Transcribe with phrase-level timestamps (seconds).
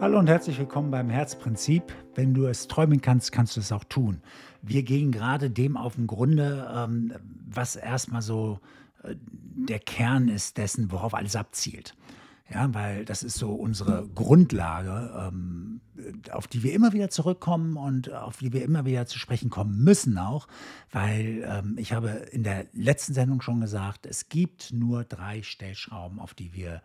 [0.00, 1.94] Hallo und herzlich willkommen beim Herzprinzip.
[2.14, 4.22] Wenn du es träumen kannst, kannst du es auch tun.
[4.62, 7.12] Wir gehen gerade dem auf den Grunde, ähm,
[7.46, 8.60] was erstmal so
[9.02, 11.94] äh, der Kern ist dessen, worauf alles abzielt.
[12.50, 15.82] Ja, weil das ist so unsere Grundlage, ähm,
[16.32, 19.84] auf die wir immer wieder zurückkommen und auf die wir immer wieder zu sprechen kommen
[19.84, 20.48] müssen auch,
[20.90, 26.20] weil ähm, ich habe in der letzten Sendung schon gesagt, es gibt nur drei Stellschrauben,
[26.20, 26.80] auf die wir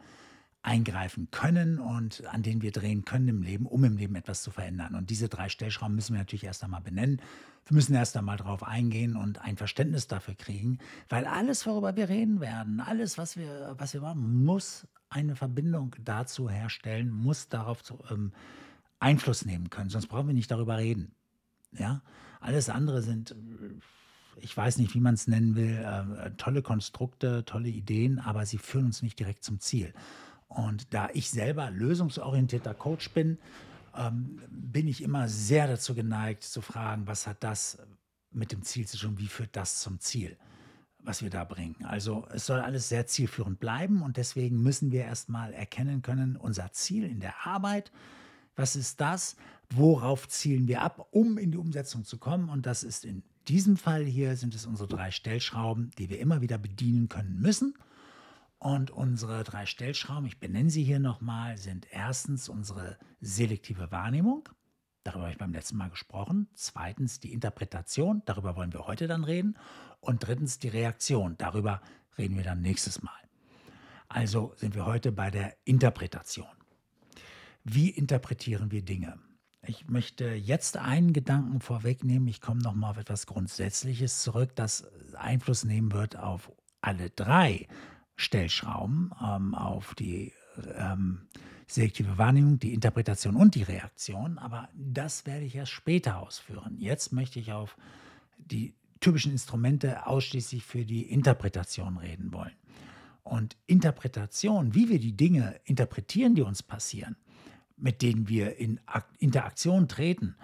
[0.66, 4.50] eingreifen können und an denen wir drehen können im Leben, um im Leben etwas zu
[4.50, 4.96] verändern.
[4.96, 7.22] Und diese drei Stellschrauben müssen wir natürlich erst einmal benennen.
[7.68, 12.10] Wir müssen erst einmal darauf eingehen und ein Verständnis dafür kriegen, weil alles, worüber wir
[12.10, 17.84] reden werden, alles, was wir, was wir machen, muss eine Verbindung dazu herstellen, muss darauf
[17.84, 18.34] zu, ähm,
[19.00, 19.90] Einfluss nehmen können.
[19.90, 21.14] Sonst brauchen wir nicht darüber reden.
[21.72, 22.02] Ja,
[22.40, 23.36] alles andere sind
[24.38, 28.58] ich weiß nicht, wie man es nennen will, äh, tolle Konstrukte, tolle Ideen, aber sie
[28.58, 29.94] führen uns nicht direkt zum Ziel.
[30.48, 33.38] Und da ich selber lösungsorientierter Coach bin,
[33.96, 37.80] ähm, bin ich immer sehr dazu geneigt zu fragen, was hat das
[38.32, 40.38] mit dem Ziel zu tun, wie führt das zum Ziel,
[41.00, 41.76] was wir da bringen.
[41.86, 46.72] Also es soll alles sehr zielführend bleiben und deswegen müssen wir erstmal erkennen können, unser
[46.74, 47.92] Ziel in der Arbeit,
[48.56, 49.36] was ist das,
[49.70, 52.50] worauf zielen wir ab, um in die Umsetzung zu kommen.
[52.50, 56.42] Und das ist in diesem Fall hier, sind es unsere drei Stellschrauben, die wir immer
[56.42, 57.76] wieder bedienen können müssen
[58.60, 64.50] und unsere drei Stellschrauben, ich benenne sie hier nochmal, sind erstens unsere selektive Wahrnehmung.
[65.04, 66.48] Darüber habe ich beim letzten Mal gesprochen.
[66.56, 68.24] Zweitens die Interpretation.
[68.26, 69.56] Darüber wollen wir heute dann reden.
[70.00, 71.36] Und drittens die Reaktion.
[71.38, 71.82] Darüber
[72.18, 73.14] reden wir dann nächstes Mal.
[74.08, 76.48] Also sind wir heute bei der Interpretation.
[77.64, 79.20] Wie interpretieren wir Dinge?
[79.62, 82.28] Ich möchte jetzt einen Gedanken vorwegnehmen.
[82.28, 87.68] Ich komme nochmal auf etwas Grundsätzliches zurück, das Einfluss nehmen wird auf alle drei
[88.16, 90.34] Stellschrauben ähm, auf die
[90.76, 91.28] ähm,
[91.68, 94.38] selektive Wahrnehmung, die Interpretation und die Reaktion.
[94.38, 96.78] Aber das werde ich erst später ausführen.
[96.80, 97.78] Jetzt möchte ich auf
[98.38, 102.56] die typischen Instrumente ausschließlich für die Interpretation reden wollen.
[103.24, 107.18] Und Interpretation, wie wir die Dinge interpretieren, die uns passieren,
[107.76, 108.80] mit denen wir in
[109.18, 110.36] Interaktion treten,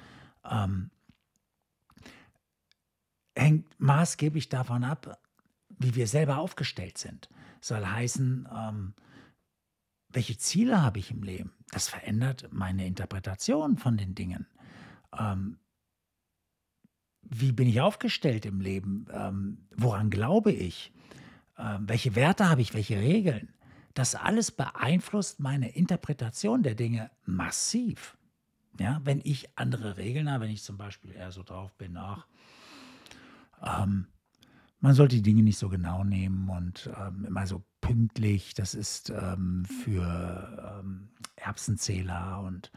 [0.50, 0.90] ähm,
[3.36, 5.20] hängt maßgeblich davon ab,
[5.84, 7.30] wie wir selber aufgestellt sind
[7.62, 8.94] soll heißen, ähm,
[10.10, 11.54] welche Ziele habe ich im Leben?
[11.72, 14.48] Das verändert meine Interpretation von den Dingen.
[15.18, 15.60] Ähm,
[17.22, 19.06] wie bin ich aufgestellt im Leben?
[19.14, 20.92] Ähm, woran glaube ich?
[21.58, 22.74] Ähm, welche Werte habe ich?
[22.74, 23.54] Welche Regeln?
[23.94, 28.18] Das alles beeinflusst meine Interpretation der Dinge massiv.
[28.80, 32.26] Ja, wenn ich andere Regeln habe, wenn ich zum Beispiel eher so drauf bin, ach,
[33.62, 34.08] ähm,
[34.82, 38.56] man sollte die Dinge nicht so genau nehmen und ähm, immer so pünktlich.
[38.56, 42.72] Das ist ähm, für ähm, Erbsenzähler und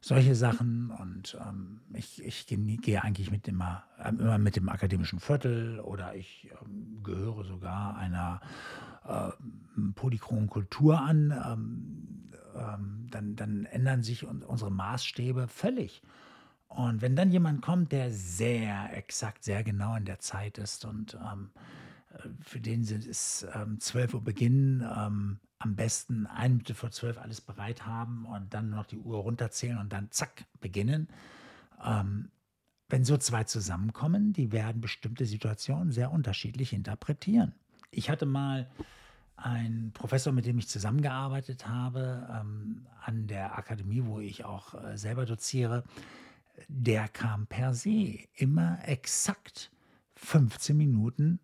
[0.00, 0.90] solche Sachen.
[0.90, 6.14] Und ähm, ich, ich gehe eigentlich mit immer, ähm, immer mit dem akademischen Viertel oder
[6.14, 8.40] ich ähm, gehöre sogar einer
[9.04, 9.30] äh,
[9.94, 11.30] polychronen Kultur an.
[13.10, 16.02] dann, dann ändern sich unsere Maßstäbe völlig.
[16.68, 21.14] Und wenn dann jemand kommt, der sehr exakt, sehr genau in der Zeit ist und
[21.14, 21.50] ähm,
[22.12, 27.18] äh, für den es ähm, 12 Uhr Beginn, ähm, am besten eine Minute vor zwölf
[27.18, 31.08] alles bereit haben und dann noch die Uhr runterzählen und dann zack beginnen.
[31.84, 32.30] Ähm,
[32.88, 37.54] wenn so zwei zusammenkommen, die werden bestimmte Situationen sehr unterschiedlich interpretieren.
[37.90, 38.70] Ich hatte mal
[39.36, 44.96] einen Professor, mit dem ich zusammengearbeitet habe, ähm, an der Akademie, wo ich auch äh,
[44.96, 45.84] selber doziere,
[46.68, 49.70] der kam per se immer exakt
[50.16, 51.40] 15 Minuten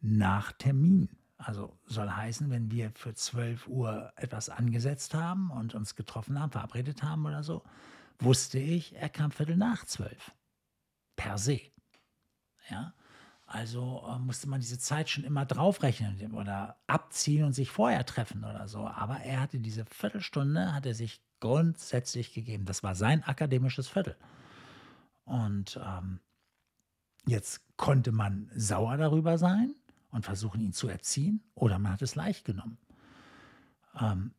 [0.00, 1.08] nach Termin.
[1.36, 6.50] Also soll heißen, wenn wir für 12 Uhr etwas angesetzt haben und uns getroffen haben,
[6.50, 7.62] verabredet haben oder so,
[8.18, 10.32] wusste ich, er kam Viertel nach zwölf.
[11.16, 11.60] Per se.
[12.70, 12.94] Ja.
[13.46, 18.42] Also äh, musste man diese Zeit schon immer draufrechnen oder abziehen und sich vorher treffen
[18.44, 18.86] oder so.
[18.86, 22.64] Aber er hatte diese Viertelstunde, hat er sich grundsätzlich gegeben.
[22.64, 24.16] Das war sein akademisches Viertel.
[25.24, 26.20] Und ähm,
[27.26, 29.74] jetzt konnte man sauer darüber sein
[30.10, 32.78] und versuchen, ihn zu erziehen, oder man hat es leicht genommen.
[33.98, 34.32] Ähm,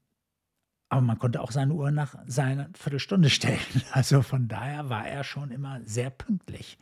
[0.90, 3.60] aber man konnte auch seine Uhr nach seiner Viertelstunde stellen.
[3.92, 6.78] Also von daher war er schon immer sehr pünktlich,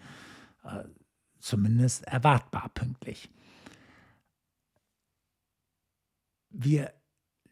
[0.63, 0.83] äh,
[1.39, 3.29] zumindest erwartbar pünktlich.
[6.49, 6.93] Wir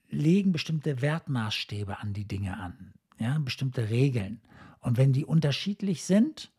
[0.09, 4.41] legen bestimmte Wertmaßstäbe an die Dinge an, ja, bestimmte Regeln.
[4.81, 6.51] Und wenn die unterschiedlich sind,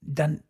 [0.00, 0.42] dann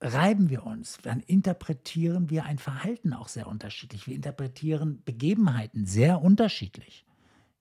[0.00, 4.06] reiben wir uns, dann interpretieren wir ein Verhalten auch sehr unterschiedlich.
[4.06, 7.04] Wir interpretieren Begebenheiten sehr unterschiedlich.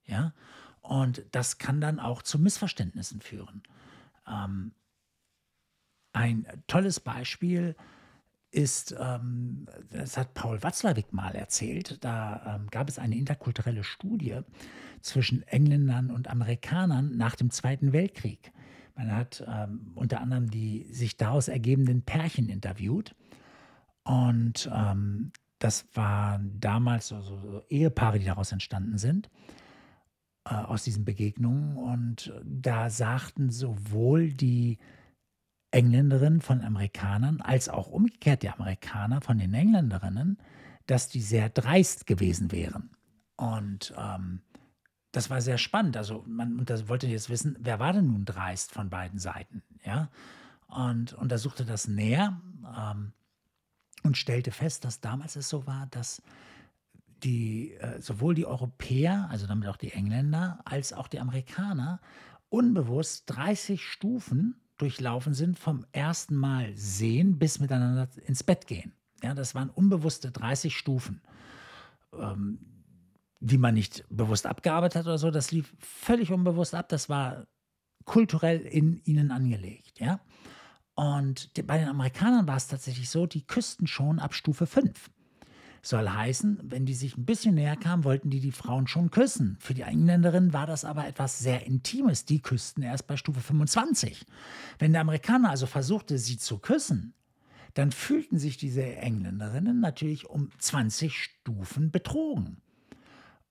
[0.05, 0.33] Ja?
[0.81, 3.61] Und das kann dann auch zu Missverständnissen führen.
[4.27, 4.73] Ähm,
[6.13, 8.00] ein tolles Beispiel ist,
[8.99, 14.39] ähm, das hat Paul Watzlawick mal erzählt, da ähm, gab es eine interkulturelle Studie
[15.01, 18.51] zwischen Engländern und Amerikanern nach dem Zweiten Weltkrieg.
[18.95, 23.15] Man hat ähm, unter anderem die sich daraus ergebenden Pärchen interviewt.
[24.03, 29.29] Und ähm, das waren damals so, so, Ehepaare, die daraus entstanden sind,
[30.45, 31.77] äh, aus diesen Begegnungen.
[31.77, 34.77] Und da sagten sowohl die
[35.71, 40.37] Engländerinnen von Amerikanern als auch umgekehrt die Amerikaner von den Engländerinnen,
[40.85, 42.91] dass die sehr dreist gewesen wären.
[43.37, 44.41] Und ähm,
[45.11, 45.97] das war sehr spannend.
[45.97, 50.09] Also man das wollte jetzt wissen, wer war denn nun dreist von beiden Seiten, ja?
[50.67, 52.39] Und untersuchte das näher
[52.77, 53.11] ähm,
[54.03, 56.21] und stellte fest, dass damals es so war, dass
[57.23, 61.99] die äh, sowohl die Europäer, also damit auch die Engländer, als auch die Amerikaner
[62.49, 68.93] unbewusst 30 Stufen durchlaufen sind, vom ersten Mal sehen bis miteinander ins Bett gehen.
[69.23, 71.21] Ja, das waren unbewusste 30 Stufen,
[72.17, 72.59] ähm,
[73.39, 75.31] die man nicht bewusst abgearbeitet hat oder so.
[75.31, 76.89] Das lief völlig unbewusst ab.
[76.89, 77.45] Das war
[78.05, 79.99] kulturell in ihnen angelegt.
[79.99, 80.19] Ja?
[80.95, 85.11] Und bei den Amerikanern war es tatsächlich so, die küssten schon ab Stufe 5.
[85.83, 89.57] Soll heißen, wenn die sich ein bisschen näher kamen, wollten die die Frauen schon küssen.
[89.59, 92.25] Für die Engländerinnen war das aber etwas sehr Intimes.
[92.25, 94.25] Die küssten erst bei Stufe 25.
[94.77, 97.13] Wenn der Amerikaner also versuchte, sie zu küssen,
[97.73, 102.61] dann fühlten sich diese Engländerinnen natürlich um 20 Stufen betrogen.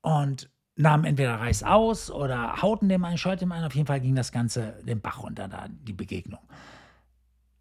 [0.02, 3.64] Und nahmen entweder Reis aus oder hauten dem einen, scheuten dem einen.
[3.64, 6.40] Auf jeden Fall ging das Ganze den Bach runter, da die Begegnung.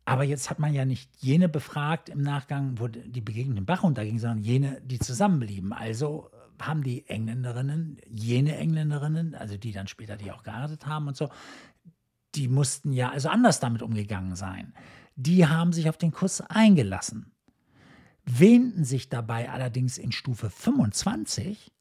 [0.09, 3.83] Aber jetzt hat man ja nicht jene befragt im Nachgang, wo die Begegnung den Bach
[3.83, 5.71] runterging, sondern jene, die zusammenblieben.
[5.71, 11.07] Also äh, haben die Engländerinnen, jene Engländerinnen, also die dann später die auch geheiratet haben
[11.07, 11.29] und so,
[12.33, 14.73] die mussten ja also anders damit umgegangen sein.
[15.15, 17.31] Die haben sich auf den Kuss eingelassen,
[18.25, 21.71] wähnten sich dabei allerdings in Stufe 25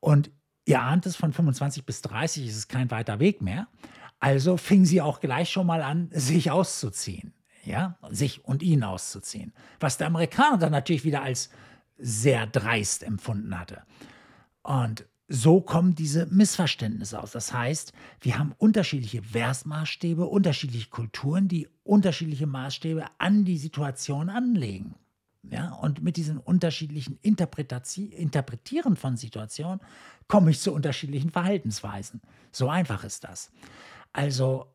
[0.00, 0.32] und
[0.64, 3.68] ihr ahnt es, von 25 bis 30 ist es kein weiter Weg mehr.
[4.22, 7.34] Also fing sie auch gleich schon mal an, sich auszuziehen.
[7.64, 9.52] Ja, sich und ihn auszuziehen.
[9.80, 11.50] Was der Amerikaner dann natürlich wieder als
[11.96, 13.82] sehr dreist empfunden hatte.
[14.62, 17.32] Und so kommen diese Missverständnisse aus.
[17.32, 24.94] Das heißt, wir haben unterschiedliche Wertmaßstäbe, unterschiedliche Kulturen, die unterschiedliche Maßstäbe an die Situation anlegen.
[25.50, 29.80] Ja, und mit diesen unterschiedlichen Interpretieren von Situationen
[30.28, 32.20] komme ich zu unterschiedlichen Verhaltensweisen.
[32.52, 33.50] So einfach ist das.
[34.12, 34.66] Also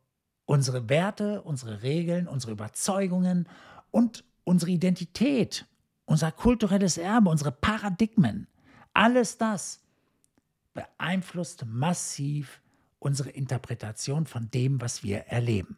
[0.46, 3.48] unsere Werte, unsere Regeln, unsere Überzeugungen
[3.92, 5.66] und unsere Identität,
[6.06, 8.48] unser kulturelles Erbe, unsere Paradigmen,
[8.94, 9.82] alles das
[10.74, 12.62] beeinflusst massiv
[13.00, 15.78] unsere Interpretation von dem, was wir erleben.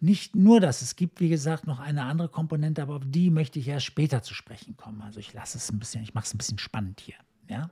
[0.00, 3.58] Nicht nur das, es gibt, wie gesagt, noch eine andere Komponente, aber auf die möchte
[3.58, 5.02] ich erst später zu sprechen kommen.
[5.02, 7.16] Also ich lasse es ein bisschen, ich mache es ein bisschen spannend hier.
[7.48, 7.70] Ja?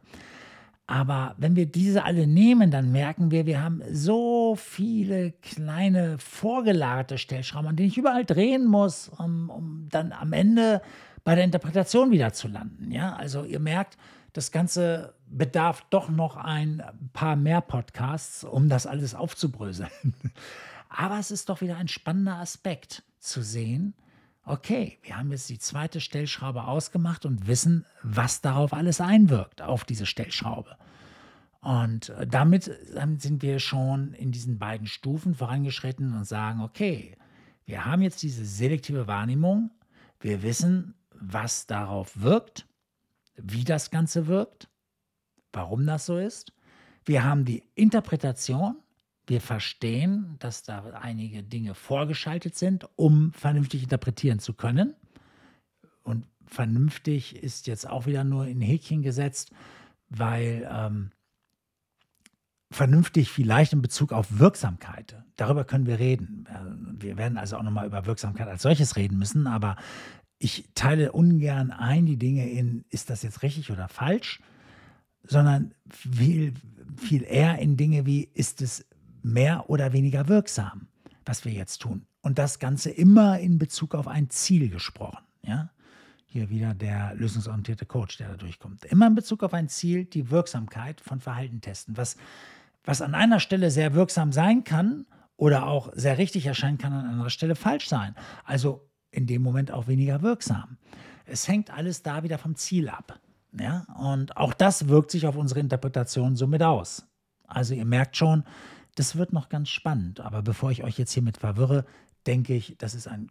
[0.87, 7.19] Aber wenn wir diese alle nehmen, dann merken wir, wir haben so viele kleine vorgelagerte
[7.19, 10.83] Stellschrauben, an denen ich überall drehen muss, um, um dann am Ende
[11.25, 12.93] bei der Interpretation wieder zu landen.
[12.93, 13.97] Ja, also ihr merkt,
[14.33, 19.91] das Ganze bedarf doch noch ein paar mehr Podcasts, um das alles aufzubröseln.
[20.89, 23.95] Aber es ist doch wieder ein spannender Aspekt zu sehen,
[24.45, 29.85] okay, wir haben jetzt die zweite Stellschraube ausgemacht und wissen, was darauf alles einwirkt, auf
[29.85, 30.77] diese Stellschraube.
[31.65, 37.17] Und äh, damit sind wir schon in diesen beiden Stufen vorangeschritten und sagen, okay,
[37.65, 39.71] wir haben jetzt diese selektive Wahrnehmung,
[40.21, 42.67] wir wissen, was darauf wirkt,
[43.37, 44.69] wie das Ganze wirkt,
[45.55, 46.53] warum das so ist.
[47.07, 48.77] Wir haben die Interpretation,
[49.27, 54.95] wir verstehen, dass da einige Dinge vorgeschaltet sind, um vernünftig interpretieren zu können.
[56.03, 59.51] Und vernünftig ist jetzt auch wieder nur in Häkchen gesetzt,
[60.11, 61.11] weil ähm,
[62.75, 65.17] vernünftig vielleicht in Bezug auf Wirksamkeit.
[65.37, 66.47] Darüber können wir reden.
[66.49, 69.77] Äh, wir werden also auch nochmal über Wirksamkeit als solches reden müssen, aber
[70.39, 74.41] ich teile ungern ein die Dinge in, ist das jetzt richtig oder falsch,
[75.23, 76.53] sondern viel,
[76.97, 78.85] viel eher in Dinge wie, ist es
[79.23, 80.89] mehr oder weniger wirksam,
[81.25, 82.07] was wir jetzt tun.
[82.21, 85.25] Und das Ganze immer in Bezug auf ein Ziel gesprochen.
[85.43, 85.71] Ja?
[86.27, 88.85] Hier wieder der lösungsorientierte Coach, der da durchkommt.
[88.85, 91.97] Immer in Bezug auf ein Ziel, die Wirksamkeit von Verhalten testen.
[91.97, 92.17] Was,
[92.85, 97.07] was an einer Stelle sehr wirksam sein kann oder auch sehr richtig erscheinen kann, an
[97.07, 98.15] anderer Stelle falsch sein.
[98.45, 100.79] Also in dem Moment auch weniger wirksam.
[101.25, 103.21] Es hängt alles da wieder vom Ziel ab.
[103.59, 103.87] Ja?
[103.99, 107.07] Und auch das wirkt sich auf unsere Interpretation somit aus.
[107.47, 108.45] Also ihr merkt schon,
[108.97, 110.21] das wird noch ganz spannend.
[110.21, 111.85] Aber bevor ich euch jetzt hiermit verwirre,
[112.27, 113.27] denke ich, das ist eine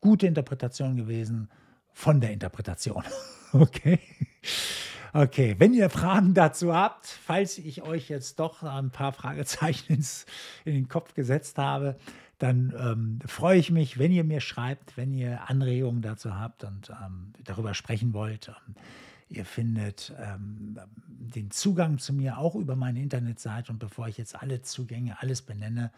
[0.00, 1.48] gute Interpretation gewesen
[1.92, 3.04] von der Interpretation.
[3.54, 3.98] Okay.
[5.14, 10.24] Okay, wenn ihr Fragen dazu habt, falls ich euch jetzt doch ein paar Fragezeichen ins,
[10.64, 11.96] in den Kopf gesetzt habe,
[12.38, 16.90] dann ähm, freue ich mich, wenn ihr mir schreibt, wenn ihr Anregungen dazu habt und
[16.90, 18.48] ähm, darüber sprechen wollt.
[18.48, 18.74] Ähm,
[19.28, 23.70] ihr findet ähm, den Zugang zu mir auch über meine Internetseite.
[23.70, 25.92] Und bevor ich jetzt alle Zugänge, alles benenne,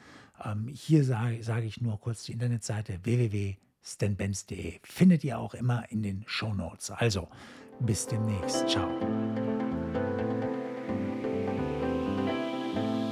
[0.45, 4.81] ähm, hier sage, sage ich nur kurz die Internetseite www.stanbenz.de.
[4.83, 6.91] Findet ihr auch immer in den Show Notes.
[6.91, 7.29] Also,
[7.81, 8.69] bis demnächst.
[8.69, 8.89] Ciao.